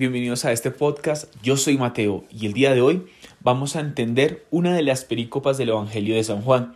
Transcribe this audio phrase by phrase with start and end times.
[0.00, 1.30] bienvenidos a este podcast.
[1.42, 3.06] Yo soy Mateo y el día de hoy
[3.40, 6.74] vamos a entender una de las perícopas del Evangelio de San Juan.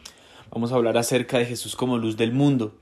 [0.51, 2.75] Vamos a hablar acerca de Jesús como luz del mundo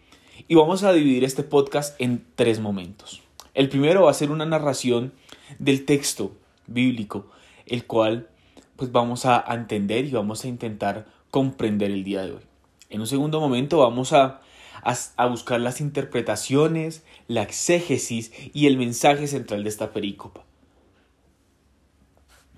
[0.48, 3.22] y vamos a dividir este podcast en tres momentos.
[3.54, 5.12] El primero va a ser una narración
[5.60, 6.32] del texto
[6.66, 7.30] bíblico,
[7.66, 8.26] el cual
[8.74, 12.42] pues vamos a entender y vamos a intentar comprender el día de hoy.
[12.90, 14.40] En un segundo momento vamos a
[14.82, 20.44] a, buscar las interpretaciones, la exégesis y el mensaje central de esta perícopa.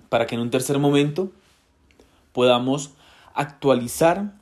[0.09, 1.31] Para que en un tercer momento
[2.31, 2.93] podamos
[3.33, 4.33] actualizar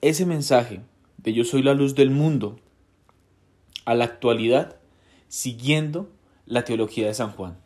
[0.00, 0.80] ese mensaje
[1.18, 2.58] de yo soy la luz del mundo
[3.84, 4.76] a la actualidad
[5.28, 6.08] siguiendo
[6.46, 7.58] la teología de San Juan.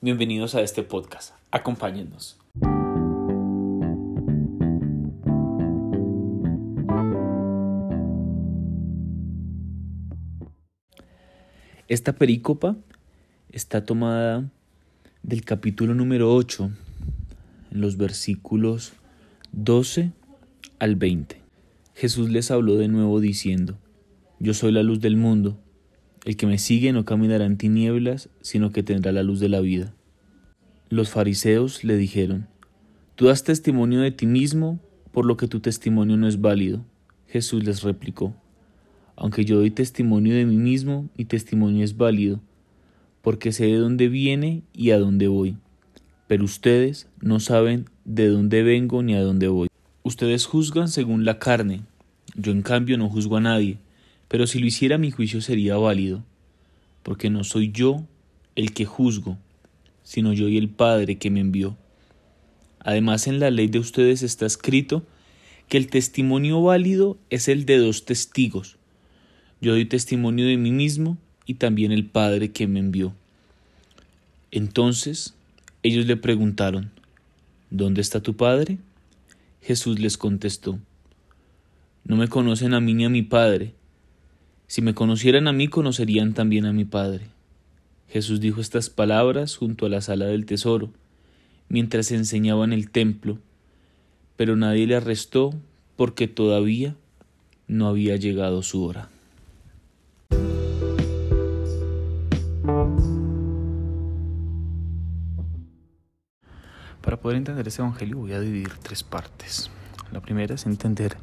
[0.00, 1.34] Bienvenidos a este podcast.
[1.50, 2.41] Acompáñennos.
[11.92, 12.74] Esta perícopa
[13.50, 14.50] está tomada
[15.22, 16.70] del capítulo número 8,
[17.70, 18.94] en los versículos
[19.52, 20.10] 12
[20.78, 21.36] al 20.
[21.94, 23.76] Jesús les habló de nuevo diciendo,
[24.38, 25.60] Yo soy la luz del mundo,
[26.24, 29.60] el que me sigue no caminará en tinieblas, sino que tendrá la luz de la
[29.60, 29.92] vida.
[30.88, 32.48] Los fariseos le dijeron,
[33.16, 34.80] Tú das testimonio de ti mismo,
[35.10, 36.86] por lo que tu testimonio no es válido.
[37.26, 38.34] Jesús les replicó,
[39.16, 42.40] aunque yo doy testimonio de mí mismo, mi testimonio es válido,
[43.20, 45.56] porque sé de dónde viene y a dónde voy.
[46.26, 49.68] Pero ustedes no saben de dónde vengo ni a dónde voy.
[50.02, 51.82] Ustedes juzgan según la carne,
[52.34, 53.78] yo en cambio no juzgo a nadie,
[54.28, 56.24] pero si lo hiciera mi juicio sería válido,
[57.02, 58.04] porque no soy yo
[58.56, 59.38] el que juzgo,
[60.02, 61.76] sino yo y el Padre que me envió.
[62.80, 65.04] Además en la ley de ustedes está escrito
[65.68, 68.78] que el testimonio válido es el de dos testigos.
[69.62, 73.14] Yo doy testimonio de mí mismo y también el Padre que me envió.
[74.50, 75.34] Entonces
[75.84, 76.90] ellos le preguntaron,
[77.70, 78.78] ¿Dónde está tu Padre?
[79.60, 80.80] Jesús les contestó,
[82.04, 83.72] No me conocen a mí ni a mi Padre.
[84.66, 87.28] Si me conocieran a mí, conocerían también a mi Padre.
[88.08, 90.92] Jesús dijo estas palabras junto a la sala del tesoro,
[91.68, 93.38] mientras enseñaba en el templo,
[94.36, 95.54] pero nadie le arrestó
[95.94, 96.96] porque todavía
[97.68, 99.11] no había llegado su hora.
[107.22, 109.70] Poder entender ese evangelio voy a dividir tres partes.
[110.10, 111.16] La primera es entender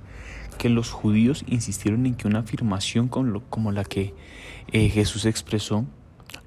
[0.58, 4.16] que los judíos insistieron en que una afirmación como la que
[4.72, 5.86] eh, Jesús expresó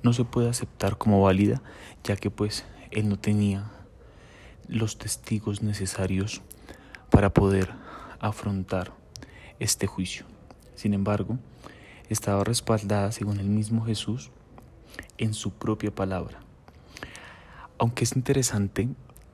[0.03, 1.63] no se puede aceptar como válida,
[2.03, 3.71] ya que pues él no tenía
[4.69, 6.41] los testigos necesarios
[7.11, 7.71] para poder
[8.21, 8.93] afrontar
[9.61, 10.25] este juicio.
[10.75, 11.39] Sin embargo,
[12.09, 14.31] estaba respaldada, según el mismo Jesús,
[15.19, 16.41] en su propia palabra.
[17.79, 18.89] Aunque es interesante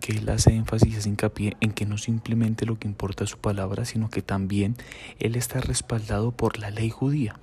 [0.09, 3.37] que él hace énfasis, hace hincapié en que no simplemente lo que importa es su
[3.37, 4.75] palabra, sino que también
[5.19, 7.35] él está respaldado por la ley judía.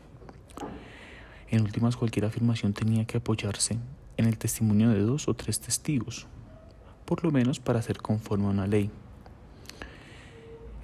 [1.52, 3.78] En últimas, cualquier afirmación tenía que apoyarse
[4.18, 6.26] en el testimonio de dos o tres testigos,
[7.06, 8.90] por lo menos para ser conforme a una ley.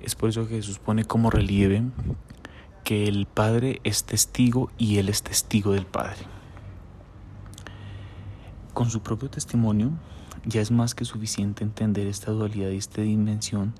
[0.03, 1.81] Es por eso que Jesús pone como relieve
[2.84, 6.28] que el Padre es testigo y Él es testigo del Padre.
[8.75, 9.94] Con su propio testimonio,
[10.46, 13.74] ya es más que suficiente entender esta dualidad y esta dimensión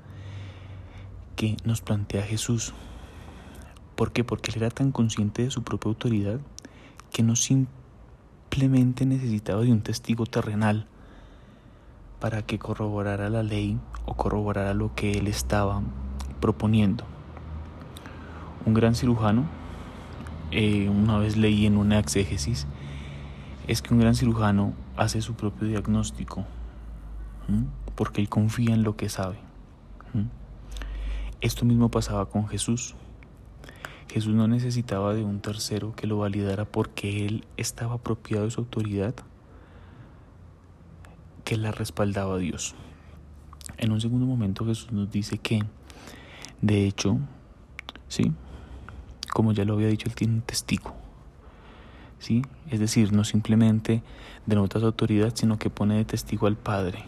[1.36, 2.74] que nos plantea Jesús.
[3.96, 4.24] ¿Por qué?
[4.24, 6.40] Porque él era tan consciente de su propia autoridad
[7.12, 10.88] que no simplemente necesitaba de un testigo terrenal
[12.20, 15.82] para que corroborara la ley o corroborara lo que él estaba
[16.40, 17.04] proponiendo.
[18.66, 19.46] Un gran cirujano,
[20.52, 22.68] eh, una vez leí en una exégesis,
[23.68, 26.46] es que un gran cirujano hace su propio diagnóstico,
[27.96, 29.40] porque él confía en lo que sabe.
[31.42, 32.94] Esto mismo pasaba con Jesús.
[34.12, 38.60] Jesús no necesitaba de un tercero que lo validara porque él estaba apropiado de su
[38.60, 39.16] autoridad
[41.46, 42.76] que la respaldaba Dios.
[43.78, 45.64] En un segundo momento Jesús nos dice que,
[46.62, 47.18] de hecho,
[48.08, 48.34] sí,
[49.34, 50.94] como ya lo había dicho, él tiene un testigo.
[52.22, 52.44] ¿Sí?
[52.70, 54.04] Es decir, no simplemente
[54.46, 57.04] denota su autoridad, sino que pone de testigo al Padre.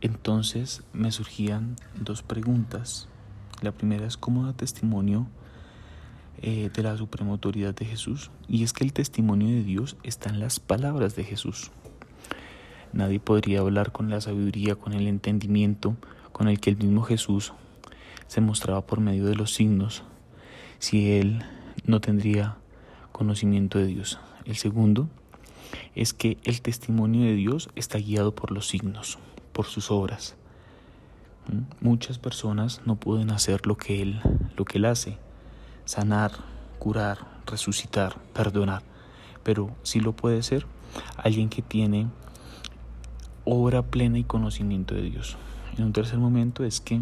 [0.00, 3.08] Entonces me surgían dos preguntas.
[3.62, 5.26] La primera es cómo da testimonio
[6.40, 8.30] eh, de la suprema autoridad de Jesús.
[8.46, 11.72] Y es que el testimonio de Dios está en las palabras de Jesús.
[12.92, 15.96] Nadie podría hablar con la sabiduría, con el entendimiento
[16.32, 17.52] con el que el mismo Jesús
[18.28, 20.04] se mostraba por medio de los signos
[20.78, 21.42] si él
[21.88, 22.56] no tendría
[23.10, 24.20] conocimiento de Dios.
[24.44, 25.08] El segundo
[25.94, 29.18] es que el testimonio de Dios está guiado por los signos,
[29.52, 30.36] por sus obras.
[31.50, 31.84] ¿Mm?
[31.84, 34.20] Muchas personas no pueden hacer lo que él,
[34.56, 35.18] lo que él hace,
[35.84, 36.32] sanar,
[36.78, 38.82] curar, resucitar, perdonar,
[39.42, 40.66] pero sí lo puede ser
[41.16, 42.06] alguien que tiene
[43.44, 45.36] obra plena y conocimiento de Dios.
[45.76, 47.00] En un tercer momento es que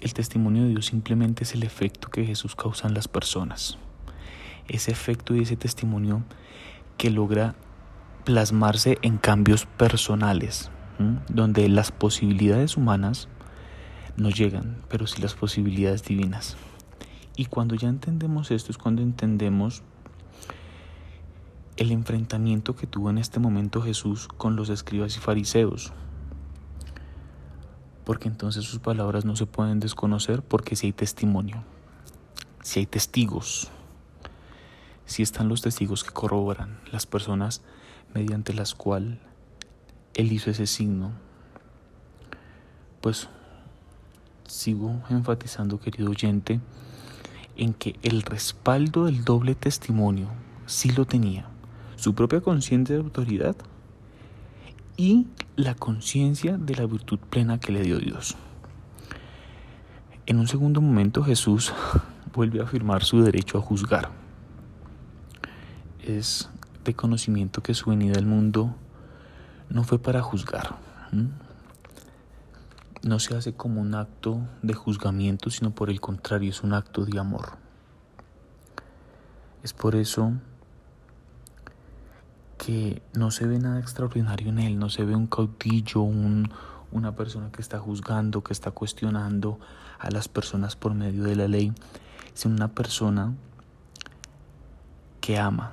[0.00, 3.78] el testimonio de Dios simplemente es el efecto que Jesús causa en las personas.
[4.68, 6.22] Ese efecto y ese testimonio
[6.96, 7.54] que logra
[8.24, 10.70] plasmarse en cambios personales,
[11.28, 13.28] donde las posibilidades humanas
[14.16, 16.56] no llegan, pero sí las posibilidades divinas.
[17.36, 19.82] Y cuando ya entendemos esto es cuando entendemos
[21.76, 25.92] el enfrentamiento que tuvo en este momento Jesús con los escribas y fariseos,
[28.10, 31.62] porque entonces sus palabras no se pueden desconocer porque si hay testimonio,
[32.60, 33.70] si hay testigos,
[35.04, 37.62] si están los testigos que corroboran, las personas
[38.12, 39.20] mediante las cuales
[40.14, 41.12] él hizo ese signo,
[43.00, 43.28] pues
[44.44, 46.58] sigo enfatizando, querido oyente,
[47.54, 50.26] en que el respaldo del doble testimonio
[50.66, 51.46] sí lo tenía,
[51.94, 53.54] su propia conciencia de autoridad
[54.96, 55.28] y
[55.60, 58.36] la conciencia de la virtud plena que le dio Dios.
[60.24, 61.72] En un segundo momento Jesús
[62.32, 64.10] vuelve a afirmar su derecho a juzgar.
[66.02, 66.48] Es
[66.84, 68.74] de conocimiento que su venida al mundo
[69.68, 70.76] no fue para juzgar.
[73.02, 77.04] No se hace como un acto de juzgamiento, sino por el contrario, es un acto
[77.04, 77.58] de amor.
[79.62, 80.32] Es por eso
[82.64, 86.50] que no se ve nada extraordinario en él, no se ve un caudillo, un,
[86.92, 89.58] una persona que está juzgando, que está cuestionando
[89.98, 91.72] a las personas por medio de la ley,
[92.34, 93.32] sino una persona
[95.22, 95.72] que ama.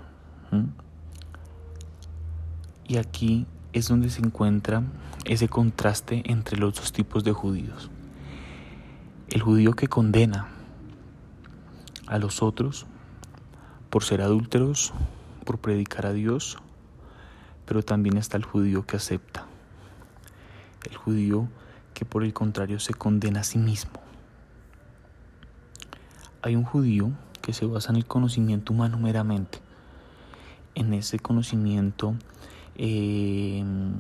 [2.87, 4.81] Y aquí es donde se encuentra
[5.25, 7.91] ese contraste entre los dos tipos de judíos.
[9.27, 10.47] El judío que condena
[12.07, 12.85] a los otros
[13.89, 14.93] por ser adúlteros,
[15.43, 16.57] por predicar a Dios,
[17.67, 19.45] pero también está el judío que acepta,
[20.89, 21.49] el judío
[21.93, 23.99] que por el contrario se condena a sí mismo.
[26.41, 27.11] Hay un judío
[27.41, 29.59] que se basa en el conocimiento humano meramente,
[30.75, 32.15] en ese conocimiento
[32.75, 33.95] em,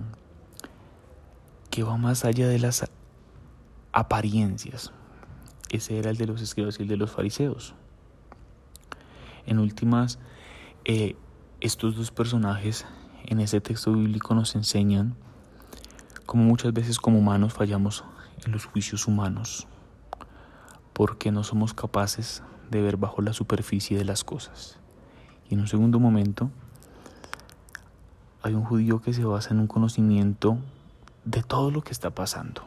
[1.69, 2.89] que va más allá de las
[3.91, 4.93] apariencias.
[5.69, 7.75] Ese era el de los escribas y el de los fariseos.
[9.45, 10.19] En últimas,
[10.85, 11.17] eh,
[11.59, 12.85] estos dos personajes
[13.27, 15.15] en ese texto bíblico nos enseñan
[16.25, 18.05] cómo muchas veces como humanos fallamos
[18.45, 19.67] en los juicios humanos,
[20.93, 22.41] porque no somos capaces
[22.71, 24.79] de ver bajo la superficie de las cosas.
[25.49, 26.49] Y en un segundo momento,
[28.41, 30.57] hay un judío que se basa en un conocimiento
[31.25, 32.63] de todo lo que está pasando,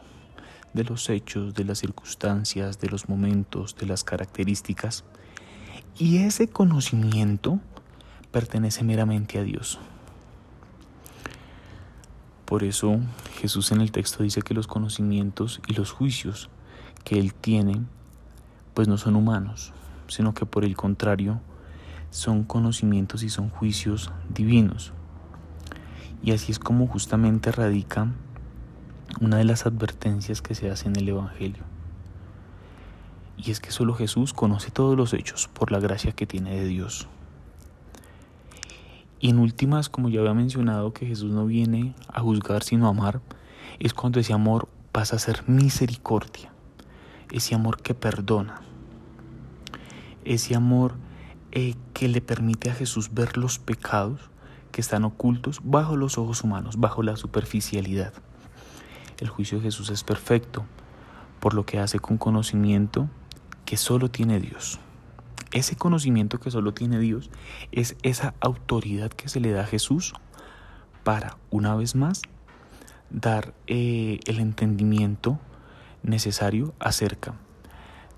[0.73, 5.05] de los hechos, de las circunstancias, de los momentos, de las características.
[5.97, 7.59] Y ese conocimiento
[8.31, 9.79] pertenece meramente a Dios.
[12.51, 12.99] Por eso
[13.39, 16.49] Jesús en el texto dice que los conocimientos y los juicios
[17.05, 17.79] que Él tiene,
[18.73, 19.71] pues no son humanos,
[20.09, 21.39] sino que por el contrario
[22.09, 24.91] son conocimientos y son juicios divinos.
[26.21, 28.11] Y así es como justamente radica
[29.21, 31.63] una de las advertencias que se hace en el Evangelio.
[33.37, 36.65] Y es que solo Jesús conoce todos los hechos por la gracia que tiene de
[36.65, 37.07] Dios.
[39.21, 42.89] Y en últimas, como ya había mencionado, que Jesús no viene a juzgar sino a
[42.89, 43.21] amar,
[43.79, 46.51] es cuando ese amor pasa a ser misericordia,
[47.31, 48.61] ese amor que perdona,
[50.25, 50.95] ese amor
[51.51, 54.19] eh, que le permite a Jesús ver los pecados
[54.71, 58.13] que están ocultos bajo los ojos humanos, bajo la superficialidad.
[59.19, 60.65] El juicio de Jesús es perfecto,
[61.39, 63.07] por lo que hace con conocimiento
[63.65, 64.79] que solo tiene Dios.
[65.51, 67.29] Ese conocimiento que solo tiene Dios
[67.73, 70.13] es esa autoridad que se le da a Jesús
[71.03, 72.21] para, una vez más,
[73.09, 75.39] dar eh, el entendimiento
[76.03, 77.33] necesario acerca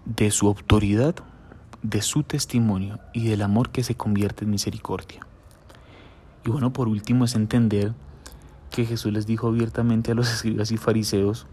[0.06, 1.16] de su autoridad,
[1.82, 5.26] de su testimonio y del amor que se convierte en misericordia.
[6.46, 7.94] Y bueno, por último es entender
[8.70, 11.48] que Jesús les dijo abiertamente a los escribas y fariseos,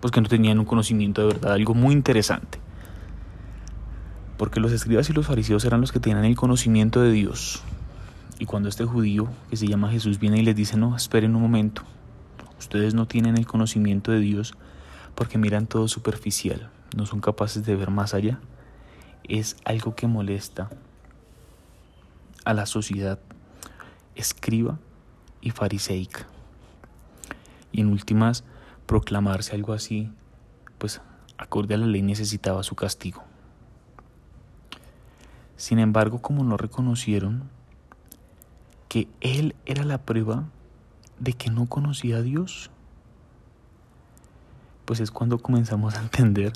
[0.00, 2.61] pues que no tenían un conocimiento de verdad, algo muy interesante
[4.42, 7.62] porque los escribas y los fariseos eran los que tenían el conocimiento de Dios.
[8.40, 11.42] Y cuando este judío, que se llama Jesús, viene y les dice, no, esperen un
[11.42, 11.82] momento,
[12.58, 14.54] ustedes no tienen el conocimiento de Dios
[15.14, 18.40] porque miran todo superficial, no son capaces de ver más allá,
[19.22, 20.70] es algo que molesta
[22.44, 23.20] a la sociedad
[24.16, 24.80] escriba
[25.40, 26.26] y fariseica.
[27.70, 28.42] Y en últimas,
[28.86, 30.10] proclamarse algo así,
[30.78, 31.00] pues
[31.38, 33.22] acorde a la ley necesitaba su castigo.
[35.56, 37.50] Sin embargo, como no reconocieron
[38.88, 40.44] que él era la prueba
[41.18, 42.70] de que no conocía a Dios,
[44.84, 46.52] pues es cuando comenzamos a entender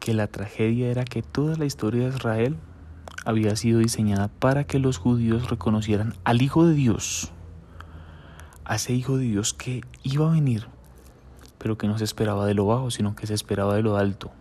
[0.00, 2.56] que la tragedia era que toda la historia de Israel
[3.24, 7.30] había sido diseñada para que los judíos reconocieran al Hijo de Dios,
[8.64, 10.66] a ese Hijo de Dios que iba a venir,
[11.58, 14.32] pero que no se esperaba de lo bajo, sino que se esperaba de lo alto.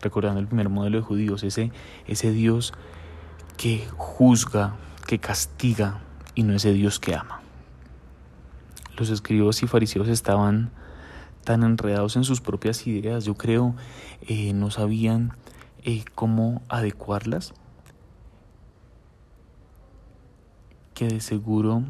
[0.00, 1.72] Recordando el primer modelo de judíos, ese,
[2.06, 2.72] ese Dios
[3.56, 4.76] que juzga,
[5.06, 6.00] que castiga
[6.34, 7.42] y no ese Dios que ama.
[8.96, 10.70] Los escribos y fariseos estaban
[11.44, 13.74] tan enredados en sus propias ideas, yo creo,
[14.22, 15.32] eh, no sabían
[15.84, 17.54] eh, cómo adecuarlas,
[20.94, 21.82] que de seguro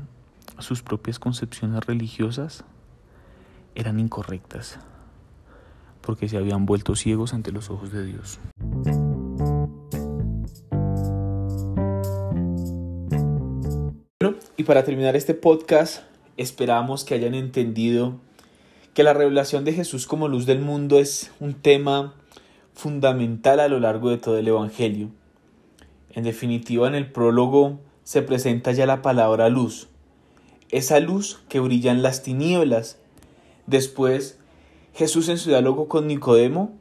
[0.60, 2.64] sus propias concepciones religiosas
[3.74, 4.78] eran incorrectas,
[6.00, 8.40] porque se habían vuelto ciegos ante los ojos de Dios.
[14.60, 16.02] y para terminar este podcast,
[16.36, 18.18] esperamos que hayan entendido
[18.92, 22.14] que la revelación de Jesús como luz del mundo es un tema
[22.74, 25.08] fundamental a lo largo de todo el Evangelio.
[26.12, 29.88] En definitiva, en el prólogo se presenta ya la palabra luz,
[30.70, 32.98] esa luz que brilla en las tinieblas.
[33.66, 34.39] Después,
[34.94, 36.72] Jesús en su diálogo con Nicodemo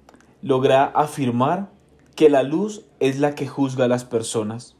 [0.42, 1.70] logra afirmar
[2.16, 4.75] que la luz es la que juzga a las personas.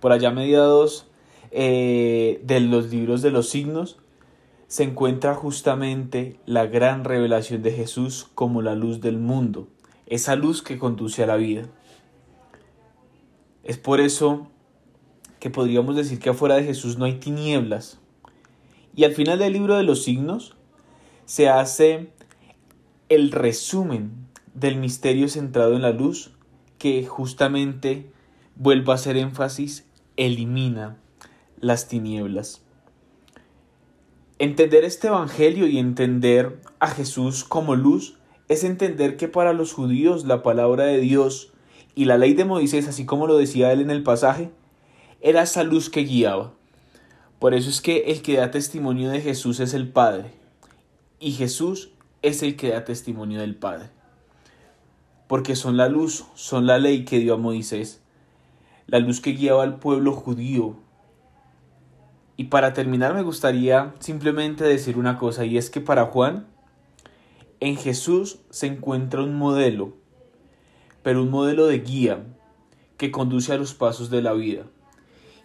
[0.00, 1.08] Por allá mediados
[1.50, 3.98] eh, de los libros de los signos,
[4.66, 9.68] se encuentra justamente la gran revelación de Jesús como la luz del mundo,
[10.06, 11.68] esa luz que conduce a la vida.
[13.62, 14.48] Es por eso
[15.38, 18.00] que podríamos decir que afuera de Jesús no hay tinieblas.
[18.96, 20.56] Y al final del libro de los signos
[21.24, 22.12] se hace
[23.08, 24.12] el resumen
[24.54, 26.32] del misterio centrado en la luz
[26.78, 28.10] que justamente,
[28.56, 29.84] vuelvo a hacer énfasis,
[30.16, 30.96] elimina
[31.60, 32.62] las tinieblas.
[34.38, 38.18] Entender este Evangelio y entender a Jesús como luz
[38.48, 41.52] es entender que para los judíos la palabra de Dios
[41.94, 44.50] y la ley de Moisés, así como lo decía él en el pasaje,
[45.20, 46.52] era esa luz que guiaba.
[47.38, 50.32] Por eso es que el que da testimonio de Jesús es el Padre
[51.18, 51.93] y Jesús
[52.24, 53.90] es el que da testimonio del Padre.
[55.28, 58.02] Porque son la luz, son la ley que dio a Moisés,
[58.86, 60.76] la luz que guiaba al pueblo judío
[62.36, 66.46] y para terminar me gustaría simplemente decir una cosa y es que para Juan,
[67.60, 69.94] en Jesús se encuentra un modelo,
[71.02, 72.24] pero un modelo de guía
[72.96, 74.64] que conduce a los pasos de la vida.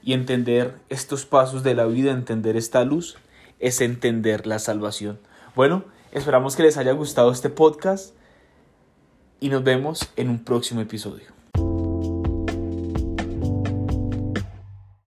[0.01, 3.17] Y entender estos pasos de la vida, entender esta luz,
[3.59, 5.19] es entender la salvación.
[5.55, 8.13] Bueno, esperamos que les haya gustado este podcast
[9.39, 11.38] y nos vemos en un próximo episodio.